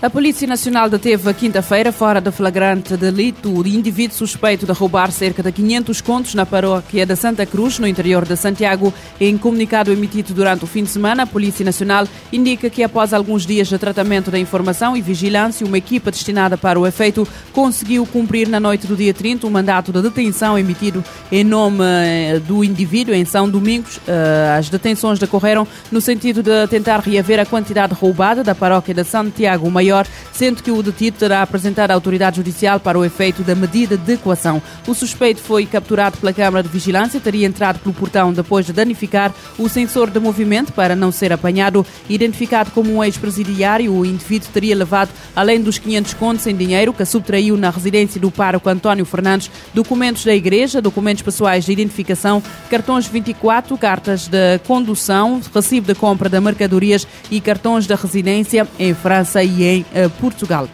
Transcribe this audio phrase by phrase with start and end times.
[0.00, 5.10] A Polícia Nacional deteve a quinta-feira, fora de flagrante delito, o indivíduo suspeito de roubar
[5.10, 8.94] cerca de 500 contos na paróquia da Santa Cruz, no interior de Santiago.
[9.20, 13.44] Em comunicado emitido durante o fim de semana, a Polícia Nacional indica que, após alguns
[13.44, 18.48] dias de tratamento da informação e vigilância, uma equipa destinada para o efeito conseguiu cumprir
[18.48, 23.16] na noite do dia 30 um mandato de detenção emitido em nome eh, do indivíduo
[23.16, 23.98] em São Domingos.
[24.06, 29.02] Eh, as detenções decorreram no sentido de tentar reaver a quantidade roubada da paróquia de
[29.02, 33.42] Santiago Maior maior, sendo que o detido terá apresentado à autoridade judicial para o efeito
[33.42, 34.62] da medida de equação.
[34.86, 39.32] O suspeito foi capturado pela Câmara de Vigilância, teria entrado pelo portão depois de danificar
[39.58, 41.84] o sensor de movimento para não ser apanhado.
[42.08, 47.04] Identificado como um ex-presidiário, o indivíduo teria levado, além dos 500 contos em dinheiro que
[47.04, 53.06] subtraiu na residência do pároco António Fernandes, documentos da igreja, documentos pessoais de identificação, cartões
[53.06, 59.42] 24, cartas de condução, recibo de compra de mercadorias e cartões de residência em França
[59.42, 60.68] e em eh, Portugal.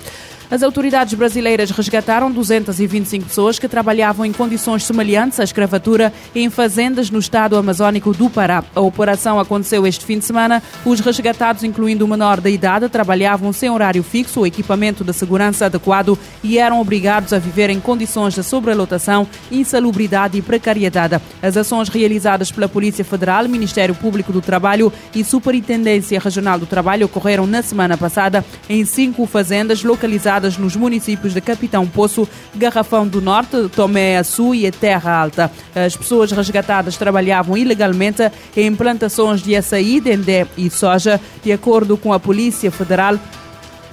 [0.50, 7.10] As autoridades brasileiras resgataram 225 pessoas que trabalhavam em condições semelhantes à escravatura em fazendas
[7.10, 8.62] no estado amazônico do Pará.
[8.74, 10.62] A operação aconteceu este fim de semana.
[10.84, 16.18] Os resgatados, incluindo o menor da idade, trabalhavam sem horário fixo equipamento de segurança adequado
[16.42, 21.20] e eram obrigados a viver em condições de sobrelotação, insalubridade e precariedade.
[21.42, 27.06] As ações realizadas pela Polícia Federal, Ministério Público do Trabalho e Superintendência Regional do Trabalho
[27.06, 33.20] ocorreram na semana passada em cinco fazendas localizadas nos municípios de Capitão Poço, Garrafão do
[33.20, 35.50] Norte, Tomé Açu e Terra Alta.
[35.74, 41.20] As pessoas resgatadas trabalhavam ilegalmente em plantações de açaí, dendé e soja.
[41.42, 43.18] De acordo com a Polícia Federal,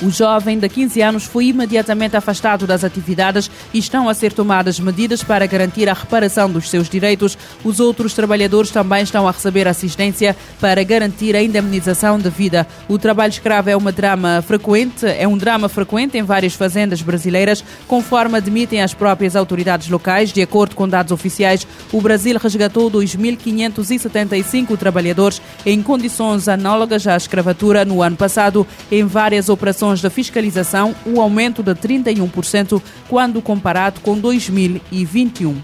[0.01, 4.79] o jovem de 15 anos foi imediatamente afastado das atividades e estão a ser tomadas
[4.79, 7.37] medidas para garantir a reparação dos seus direitos.
[7.63, 12.67] Os outros trabalhadores também estão a receber assistência para garantir a indemnização de vida.
[12.87, 17.63] O trabalho escravo é uma drama frequente, é um drama frequente em várias fazendas brasileiras,
[17.87, 20.31] conforme admitem as próprias autoridades locais.
[20.31, 27.85] De acordo com dados oficiais, o Brasil resgatou 2.575 trabalhadores em condições análogas à escravatura
[27.85, 32.79] no ano passado em várias operações da fiscalização, o aumento de 31%
[33.09, 35.59] quando comparado com 2021.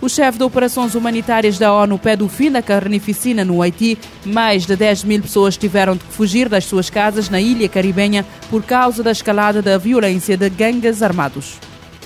[0.00, 3.98] O chefe de operações humanitárias da ONU pede o fim da carnificina no Haiti.
[4.24, 8.62] Mais de 10 mil pessoas tiveram de fugir das suas casas na ilha caribenha por
[8.62, 11.58] causa da escalada da violência de gangues armados.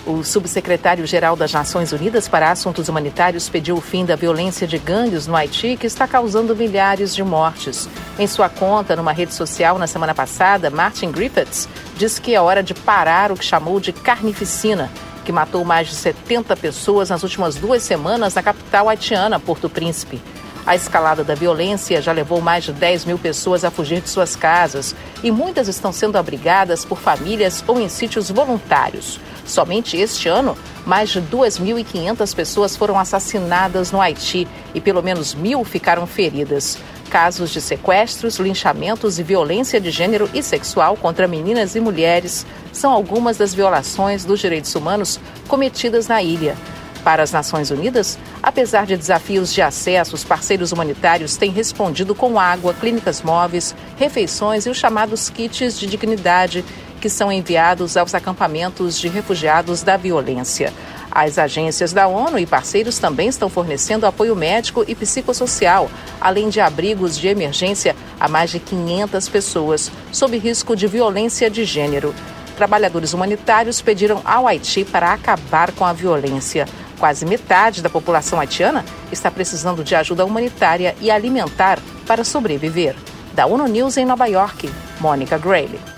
[0.04, 5.28] O subsecretário-geral das Nações Unidas para Assuntos Humanitários pediu o fim da violência de gangues
[5.28, 7.88] no Haiti, que está causando milhares de mortes.
[8.18, 12.64] Em sua conta numa rede social na semana passada, Martin Griffiths disse que é hora
[12.64, 14.90] de parar o que chamou de carnificina,
[15.24, 20.20] que matou mais de 70 pessoas nas últimas duas semanas na capital haitiana, Porto Príncipe.
[20.64, 24.36] A escalada da violência já levou mais de 10 mil pessoas a fugir de suas
[24.36, 29.18] casas e muitas estão sendo abrigadas por famílias ou em sítios voluntários.
[29.44, 30.56] Somente este ano,
[30.86, 36.78] mais de 2.500 pessoas foram assassinadas no Haiti e pelo menos mil ficaram feridas.
[37.10, 42.92] Casos de sequestros, linchamentos e violência de gênero e sexual contra meninas e mulheres são
[42.92, 45.18] algumas das violações dos direitos humanos
[45.48, 46.56] cometidas na ilha.
[47.04, 52.38] Para as Nações Unidas, apesar de desafios de acesso, os parceiros humanitários têm respondido com
[52.38, 56.64] água, clínicas móveis, refeições e os chamados kits de dignidade
[57.00, 60.72] que são enviados aos acampamentos de refugiados da violência.
[61.10, 65.90] As agências da ONU e parceiros também estão fornecendo apoio médico e psicossocial,
[66.20, 71.64] além de abrigos de emergência a mais de 500 pessoas, sob risco de violência de
[71.64, 72.14] gênero.
[72.56, 76.66] Trabalhadores humanitários pediram ao Haiti para acabar com a violência.
[76.98, 82.94] Quase metade da população haitiana está precisando de ajuda humanitária e alimentar para sobreviver.
[83.32, 85.91] Da ONU News em Nova York, Mônica Grayley.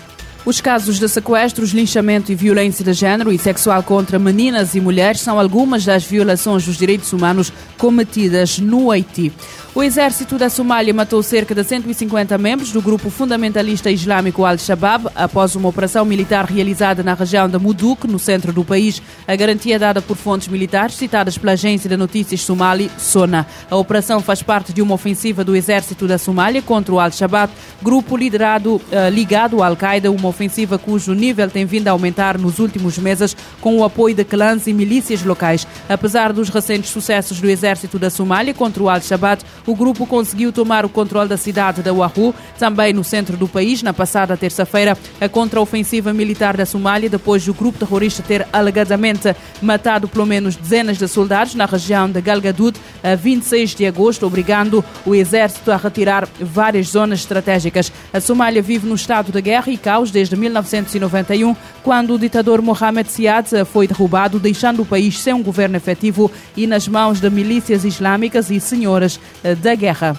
[0.45, 5.21] Os casos de sequestros, linchamento e violência de género e sexual contra meninas e mulheres
[5.21, 9.33] são algumas das violações dos direitos humanos cometidas no Haiti.
[9.75, 15.53] O exército da Somália matou cerca de 150 membros do grupo fundamentalista islâmico Al-Shabaab após
[15.53, 19.01] uma operação militar realizada na região de Muduk, no centro do país.
[19.27, 23.45] A garantia dada por fontes militares citadas pela agência de notícias somali, SONA.
[23.69, 27.51] A operação faz parte de uma ofensiva do exército da Somália contra o Al-Shabaab,
[27.81, 28.81] grupo liderado, uh,
[29.11, 33.77] ligado à Al-Qaeda, uma ofensiva cujo nível tem vindo a aumentar nos últimos meses com
[33.77, 35.65] o apoio de clãs e milícias locais.
[35.87, 40.85] Apesar dos recentes sucessos do exército da Somália contra o Al-Shabaab, o grupo conseguiu tomar
[40.85, 45.29] o controle da cidade de Wahoo, também no centro do país, na passada terça-feira, a
[45.29, 51.07] contraofensiva militar da Somália, depois do grupo terrorista ter alegadamente matado pelo menos dezenas de
[51.07, 56.87] soldados na região de Galgaduud a 26 de agosto, obrigando o exército a retirar várias
[56.87, 57.91] zonas estratégicas.
[58.11, 62.61] A Somália vive no estado de guerra e caos desde desde 1991, quando o ditador
[62.61, 67.29] Mohamed Siad foi derrubado, deixando o país sem um governo efetivo e nas mãos de
[67.29, 70.17] milícias islâmicas e senhoras eh, da guerra.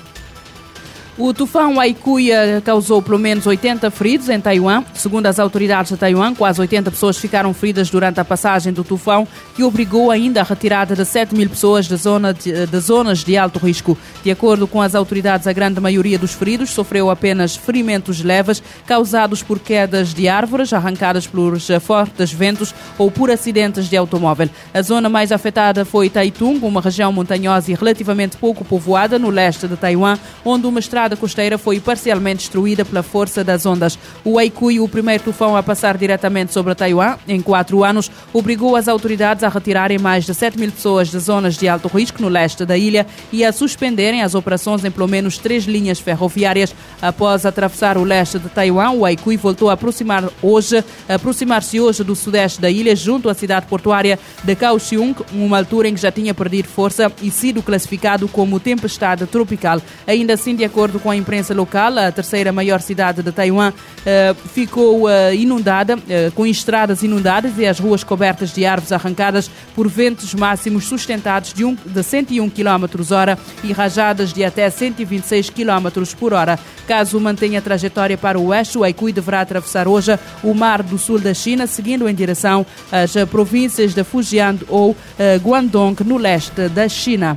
[1.18, 4.84] O tufão Aikuia causou pelo menos 80 feridos em Taiwan.
[4.92, 9.26] Segundo as autoridades de Taiwan, quase 80 pessoas ficaram feridas durante a passagem do tufão,
[9.54, 13.34] que obrigou ainda a retirada de 7 mil pessoas de, zona de, de zonas de
[13.34, 13.96] alto risco.
[14.22, 19.42] De acordo com as autoridades, a grande maioria dos feridos sofreu apenas ferimentos leves causados
[19.42, 24.50] por quedas de árvores arrancadas pelos fortes ventos ou por acidentes de automóvel.
[24.74, 29.66] A zona mais afetada foi Taitung, uma região montanhosa e relativamente pouco povoada no leste
[29.66, 33.96] de Taiwan, onde uma estrada estrada costeira foi parcialmente destruída pela força das ondas.
[34.24, 38.88] O Aikui, o primeiro tufão a passar diretamente sobre Taiwan em quatro anos, obrigou as
[38.88, 42.64] autoridades a retirarem mais de 7 mil pessoas de zonas de alto risco no leste
[42.64, 46.74] da ilha e a suspenderem as operações em pelo menos três linhas ferroviárias.
[47.00, 52.16] Após atravessar o leste de Taiwan, o Aikui voltou a aproximar hoje, aproximar-se hoje do
[52.16, 56.34] sudeste da ilha, junto à cidade portuária de Kaohsiung, uma altura em que já tinha
[56.34, 59.80] perdido força e sido classificado como tempestade tropical.
[60.06, 63.72] Ainda assim, de acordo acordo com a imprensa local, a terceira maior cidade de Taiwan
[64.04, 69.50] eh, ficou eh, inundada, eh, com estradas inundadas e as ruas cobertas de árvores arrancadas
[69.74, 75.50] por ventos máximos sustentados de, um, de 101 km hora e rajadas de até 126
[75.50, 76.58] km por hora.
[76.86, 80.98] Caso mantenha a trajetória para o oeste, o Aikui deverá atravessar hoje o mar do
[80.98, 84.96] sul da China, seguindo em direção às províncias de Fujian ou
[85.42, 87.36] Guangdong, no leste da China.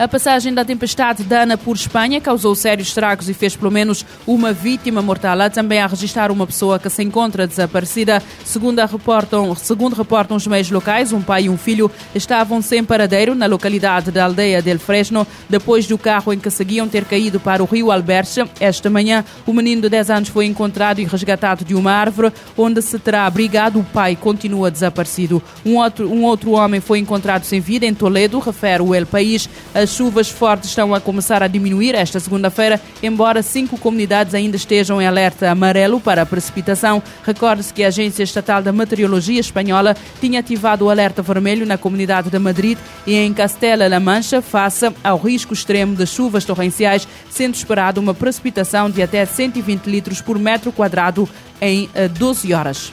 [0.00, 4.50] A passagem da tempestade Dana por Espanha causou sérios estragos e fez pelo menos uma
[4.50, 5.38] vítima mortal.
[5.42, 8.22] Há também a registrar uma pessoa que se encontra desaparecida.
[8.42, 13.34] Segundo, reportam, segundo reportam os meios locais, um pai e um filho estavam sem paradeiro
[13.34, 17.62] na localidade da aldeia del Fresno, depois do carro em que seguiam ter caído para
[17.62, 18.48] o rio Alberche.
[18.58, 22.80] Esta manhã, o menino de 10 anos foi encontrado e resgatado de uma árvore onde
[22.80, 23.78] se terá abrigado.
[23.78, 25.42] O pai continua desaparecido.
[25.62, 29.46] Um outro, um outro homem foi encontrado sem vida em Toledo, refere o El País.
[29.74, 34.54] As as chuvas fortes estão a começar a diminuir esta segunda-feira, embora cinco comunidades ainda
[34.54, 37.02] estejam em alerta amarelo para precipitação.
[37.24, 42.30] Recorde-se que a Agência Estatal da Meteorologia Espanhola tinha ativado o alerta vermelho na comunidade
[42.30, 48.00] de Madrid e em Castela-La Mancha, face ao risco extremo de chuvas torrenciais, sendo esperado
[48.00, 51.28] uma precipitação de até 120 litros por metro quadrado
[51.60, 52.92] em 12 eh, horas.